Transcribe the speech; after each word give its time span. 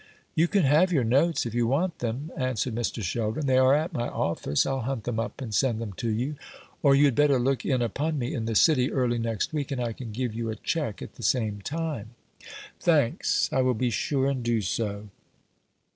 "You 0.33 0.47
can 0.47 0.63
have 0.63 0.91
your 0.91 1.03
notes, 1.03 1.45
if 1.45 1.53
you 1.53 1.67
want 1.67 1.99
them," 1.99 2.31
answered 2.35 2.73
Mr. 2.73 3.03
Sheldon; 3.03 3.45
"they 3.45 3.59
are 3.59 3.75
at 3.75 3.93
my 3.93 4.09
office. 4.09 4.65
I'll 4.65 4.79
hunt 4.79 5.03
them 5.03 5.19
up 5.19 5.39
and 5.43 5.53
send 5.53 5.79
them 5.79 5.93
to 5.97 6.09
you; 6.09 6.37
or 6.81 6.95
you 6.95 7.05
had 7.05 7.13
better 7.13 7.37
look 7.37 7.63
in 7.67 7.83
upon 7.83 8.17
me 8.17 8.33
in 8.33 8.45
the 8.45 8.55
City 8.55 8.91
early 8.91 9.19
next 9.19 9.53
week, 9.53 9.69
and 9.69 9.79
I 9.79 9.93
can 9.93 10.11
give 10.11 10.33
you 10.33 10.49
a 10.49 10.55
cheque 10.55 11.03
at 11.03 11.17
the 11.17 11.21
same 11.21 11.61
time." 11.61 12.15
"Thanks. 12.79 13.47
I 13.53 13.61
will 13.61 13.75
be 13.75 13.91
sure 13.91 14.25
and 14.27 14.41
do 14.41 14.59
so." 14.61 15.09